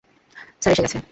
Sir 0.61 0.73
এসে 0.73 0.83
গেছে। 0.85 0.97